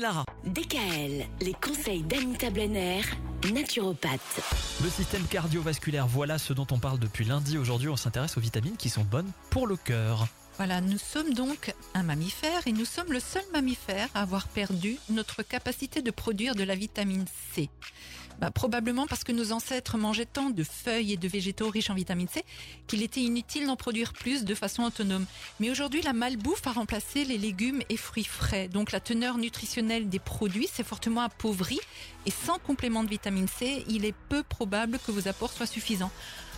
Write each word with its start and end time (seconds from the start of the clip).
Lara. 0.00 0.24
DKL, 0.44 1.26
les 1.40 1.54
conseils 1.54 2.04
d'Anita 2.04 2.50
Blenner, 2.50 3.00
naturopathe. 3.52 4.40
Le 4.80 4.88
système 4.90 5.24
cardiovasculaire, 5.24 6.06
voilà 6.06 6.38
ce 6.38 6.52
dont 6.52 6.68
on 6.70 6.78
parle 6.78 7.00
depuis 7.00 7.24
lundi. 7.24 7.58
Aujourd'hui, 7.58 7.88
on 7.88 7.96
s'intéresse 7.96 8.36
aux 8.36 8.40
vitamines 8.40 8.76
qui 8.76 8.90
sont 8.90 9.02
bonnes 9.02 9.32
pour 9.50 9.66
le 9.66 9.74
cœur. 9.74 10.28
Voilà, 10.56 10.80
nous 10.80 10.98
sommes 10.98 11.34
donc 11.34 11.74
un 11.94 12.04
mammifère 12.04 12.64
et 12.68 12.72
nous 12.72 12.84
sommes 12.84 13.12
le 13.12 13.18
seul 13.18 13.42
mammifère 13.52 14.08
à 14.14 14.22
avoir 14.22 14.46
perdu 14.46 14.98
notre 15.10 15.42
capacité 15.42 16.00
de 16.00 16.12
produire 16.12 16.54
de 16.54 16.62
la 16.62 16.76
vitamine 16.76 17.24
C. 17.52 17.68
Bah, 18.38 18.52
probablement 18.52 19.08
parce 19.08 19.24
que 19.24 19.32
nos 19.32 19.50
ancêtres 19.50 19.98
mangeaient 19.98 20.24
tant 20.24 20.50
de 20.50 20.62
feuilles 20.62 21.14
et 21.14 21.16
de 21.16 21.26
végétaux 21.26 21.68
riches 21.70 21.90
en 21.90 21.94
vitamine 21.94 22.28
C 22.28 22.44
qu'il 22.86 23.02
était 23.02 23.20
inutile 23.20 23.66
d'en 23.66 23.74
produire 23.74 24.12
plus 24.12 24.44
de 24.44 24.54
façon 24.54 24.84
autonome. 24.84 25.26
Mais 25.58 25.70
aujourd'hui, 25.70 26.02
la 26.02 26.12
malbouffe 26.12 26.66
a 26.68 26.72
remplacé 26.72 27.24
les 27.24 27.36
légumes 27.36 27.82
et 27.88 27.96
fruits 27.96 28.22
frais. 28.22 28.68
Donc 28.68 28.92
la 28.92 29.00
teneur 29.00 29.38
nutritionnelle 29.38 30.08
des 30.08 30.20
produits 30.20 30.68
s'est 30.68 30.84
fortement 30.84 31.22
appauvrie 31.22 31.80
et 32.26 32.30
sans 32.30 32.58
complément 32.58 33.02
de 33.02 33.08
vitamine 33.08 33.48
C, 33.48 33.84
il 33.88 34.04
est 34.04 34.14
peu 34.28 34.44
probable 34.44 35.00
que 35.04 35.10
vos 35.10 35.26
apports 35.26 35.52
soient 35.52 35.66
suffisants. 35.66 36.12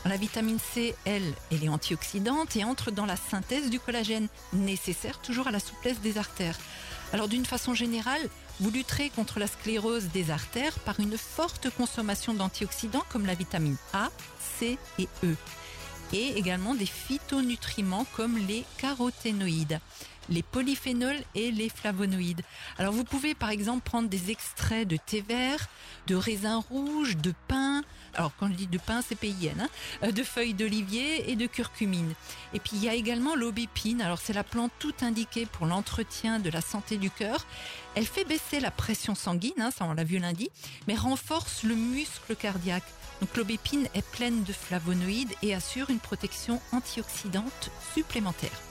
La 0.06 0.16
vitamine 0.16 0.58
C, 0.58 0.94
elle, 1.04 1.34
elle 1.52 1.62
est 1.62 1.68
antioxydante 1.68 2.56
et 2.56 2.64
entre 2.64 2.90
dans 2.90 3.04
la 3.04 3.16
synthèse 3.16 3.68
du 3.68 3.78
collagène, 3.78 4.28
nécessaire 4.54 5.20
toujours 5.20 5.46
à 5.46 5.50
la 5.50 5.60
souplesse 5.60 6.00
des 6.00 6.16
artères. 6.16 6.58
Alors 7.12 7.28
d'une 7.28 7.46
façon 7.46 7.74
générale, 7.74 8.28
vous 8.60 8.70
lutterez 8.70 9.10
contre 9.10 9.38
la 9.38 9.46
sclérose 9.46 10.08
des 10.12 10.30
artères 10.30 10.78
par 10.80 11.00
une 11.00 11.16
forte 11.18 11.68
consommation 11.70 12.34
d'antioxydants 12.34 13.04
comme 13.10 13.26
la 13.26 13.34
vitamine 13.34 13.76
A, 13.92 14.10
C 14.38 14.78
et 14.98 15.08
E. 15.24 15.34
Et 16.12 16.38
également 16.38 16.74
des 16.74 16.86
phytonutriments 16.86 18.06
comme 18.16 18.38
les 18.38 18.64
caroténoïdes 18.78 19.80
les 20.30 20.42
polyphénols 20.42 21.20
et 21.34 21.50
les 21.50 21.68
flavonoïdes. 21.68 22.42
Alors 22.78 22.92
vous 22.92 23.04
pouvez 23.04 23.34
par 23.34 23.50
exemple 23.50 23.82
prendre 23.82 24.08
des 24.08 24.30
extraits 24.30 24.86
de 24.86 24.96
thé 24.96 25.20
vert, 25.20 25.68
de 26.06 26.14
raisin 26.14 26.62
rouge, 26.70 27.16
de 27.16 27.34
pain, 27.48 27.69
alors 28.14 28.32
quand 28.38 28.48
je 28.48 28.54
dis 28.54 28.66
de 28.66 28.78
pain 28.78 29.02
c'est 29.06 29.14
PIN, 29.14 29.52
hein, 29.58 29.68
euh, 30.02 30.12
de 30.12 30.22
feuilles 30.22 30.54
d'olivier 30.54 31.30
et 31.30 31.36
de 31.36 31.46
curcumine. 31.46 32.14
Et 32.54 32.60
puis 32.60 32.72
il 32.74 32.84
y 32.84 32.88
a 32.88 32.94
également 32.94 33.34
l'aubépine, 33.34 34.02
alors 34.02 34.18
c'est 34.18 34.32
la 34.32 34.44
plante 34.44 34.72
toute 34.78 35.02
indiquée 35.02 35.46
pour 35.46 35.66
l'entretien 35.66 36.38
de 36.38 36.50
la 36.50 36.60
santé 36.60 36.96
du 36.96 37.10
cœur. 37.10 37.46
Elle 37.94 38.06
fait 38.06 38.24
baisser 38.24 38.60
la 38.60 38.70
pression 38.70 39.14
sanguine, 39.14 39.52
hein, 39.60 39.70
ça 39.76 39.84
on 39.84 39.92
l'a 39.92 40.04
vu 40.04 40.18
lundi, 40.18 40.50
mais 40.86 40.94
renforce 40.94 41.62
le 41.62 41.74
muscle 41.74 42.36
cardiaque. 42.36 42.84
Donc 43.20 43.36
l'aubépine 43.36 43.86
est 43.94 44.06
pleine 44.12 44.44
de 44.44 44.52
flavonoïdes 44.52 45.34
et 45.42 45.54
assure 45.54 45.90
une 45.90 45.98
protection 45.98 46.60
antioxydante 46.72 47.70
supplémentaire. 47.94 48.62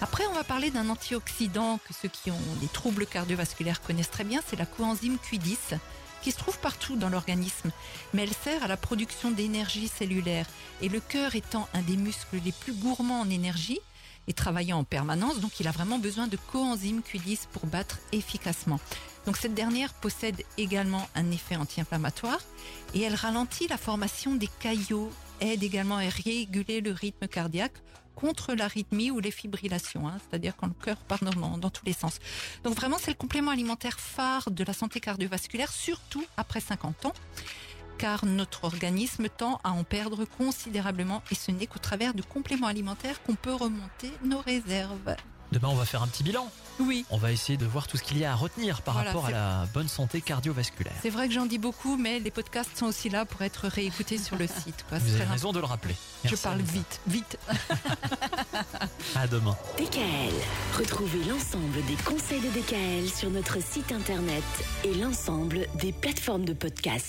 Après, 0.00 0.24
on 0.26 0.34
va 0.34 0.44
parler 0.44 0.70
d'un 0.70 0.88
antioxydant 0.88 1.78
que 1.78 1.94
ceux 1.94 2.08
qui 2.08 2.30
ont 2.30 2.54
des 2.60 2.68
troubles 2.68 3.06
cardiovasculaires 3.06 3.80
connaissent 3.80 4.10
très 4.10 4.24
bien, 4.24 4.40
c'est 4.46 4.56
la 4.56 4.66
coenzyme 4.66 5.16
Q10 5.30 5.78
qui 6.26 6.32
se 6.32 6.38
trouve 6.38 6.58
partout 6.58 6.96
dans 6.96 7.08
l'organisme, 7.08 7.70
mais 8.12 8.24
elle 8.24 8.34
sert 8.34 8.64
à 8.64 8.66
la 8.66 8.76
production 8.76 9.30
d'énergie 9.30 9.86
cellulaire. 9.86 10.44
Et 10.82 10.88
le 10.88 10.98
cœur 10.98 11.36
étant 11.36 11.68
un 11.72 11.82
des 11.82 11.96
muscles 11.96 12.40
les 12.44 12.50
plus 12.50 12.72
gourmands 12.72 13.20
en 13.20 13.30
énergie, 13.30 13.78
et 14.26 14.32
travaillant 14.32 14.78
en 14.78 14.82
permanence, 14.82 15.38
donc 15.38 15.60
il 15.60 15.68
a 15.68 15.70
vraiment 15.70 16.00
besoin 16.00 16.26
de 16.26 16.36
coenzyme 16.36 17.00
Q10 17.00 17.46
pour 17.52 17.66
battre 17.66 18.00
efficacement. 18.10 18.80
Donc 19.24 19.36
cette 19.36 19.54
dernière 19.54 19.94
possède 19.94 20.42
également 20.58 21.08
un 21.14 21.30
effet 21.30 21.54
anti-inflammatoire 21.54 22.40
et 22.92 23.02
elle 23.02 23.14
ralentit 23.14 23.68
la 23.68 23.78
formation 23.78 24.34
des 24.34 24.48
caillots 24.58 25.12
aide 25.40 25.62
également 25.62 25.96
à 25.96 26.08
réguler 26.08 26.80
le 26.80 26.92
rythme 26.92 27.26
cardiaque 27.26 27.74
contre 28.14 28.54
l'arythmie 28.54 29.10
ou 29.10 29.20
les 29.20 29.30
fibrillations, 29.30 30.08
hein, 30.08 30.18
c'est-à-dire 30.18 30.56
quand 30.56 30.66
le 30.66 30.74
cœur 30.84 30.96
part 30.96 31.22
dans, 31.22 31.58
dans, 31.58 31.70
tous 31.70 31.84
les 31.84 31.92
sens. 31.92 32.18
Donc 32.64 32.74
vraiment, 32.74 32.96
c'est 32.98 33.10
le 33.10 33.16
complément 33.16 33.50
alimentaire 33.50 34.00
phare 34.00 34.50
de 34.50 34.64
la 34.64 34.72
santé 34.72 35.00
cardiovasculaire, 35.00 35.70
surtout 35.70 36.24
après 36.36 36.60
50 36.60 37.06
ans, 37.06 37.12
car 37.98 38.24
notre 38.24 38.64
organisme 38.64 39.28
tend 39.28 39.60
à 39.64 39.70
en 39.70 39.84
perdre 39.84 40.24
considérablement 40.24 41.22
et 41.30 41.34
ce 41.34 41.50
n'est 41.50 41.66
qu'au 41.66 41.78
travers 41.78 42.14
de 42.14 42.22
compléments 42.22 42.66
alimentaires 42.66 43.22
qu'on 43.22 43.34
peut 43.34 43.54
remonter 43.54 44.10
nos 44.24 44.40
réserves. 44.40 45.14
Demain, 45.52 45.68
on 45.68 45.74
va 45.74 45.84
faire 45.84 46.02
un 46.02 46.08
petit 46.08 46.22
bilan. 46.22 46.50
Oui. 46.78 47.04
On 47.10 47.16
va 47.16 47.32
essayer 47.32 47.56
de 47.56 47.64
voir 47.64 47.86
tout 47.86 47.96
ce 47.96 48.02
qu'il 48.02 48.18
y 48.18 48.24
a 48.24 48.32
à 48.32 48.34
retenir 48.34 48.82
par 48.82 48.94
rapport 48.94 49.26
à 49.26 49.30
la 49.30 49.66
bonne 49.72 49.88
santé 49.88 50.20
cardiovasculaire. 50.20 50.92
C'est 51.02 51.10
vrai 51.10 51.28
que 51.28 51.34
j'en 51.34 51.46
dis 51.46 51.58
beaucoup, 51.58 51.96
mais 51.96 52.18
les 52.20 52.30
podcasts 52.30 52.76
sont 52.76 52.86
aussi 52.86 53.08
là 53.08 53.24
pour 53.24 53.42
être 53.42 53.66
réécoutés 53.68 54.18
sur 54.18 54.36
le 54.36 54.46
site. 54.46 54.84
Quoi. 54.88 54.98
Vous 54.98 55.14
avez 55.14 55.24
raison 55.24 55.52
de 55.52 55.58
le 55.60 55.64
rappeler. 55.64 55.94
Je 56.24 56.36
parle 56.36 56.60
vite, 56.60 57.00
vite. 57.06 57.38
à 59.14 59.26
demain. 59.26 59.56
DKL. 59.78 60.34
Retrouvez 60.76 61.24
l'ensemble 61.24 61.84
des 61.86 61.96
conseils 62.04 62.40
de 62.40 62.48
DKL 62.48 63.08
sur 63.08 63.30
notre 63.30 63.62
site 63.62 63.92
internet 63.92 64.44
et 64.84 64.94
l'ensemble 64.94 65.66
des 65.76 65.92
plateformes 65.92 66.44
de 66.44 66.52
podcast. 66.52 67.04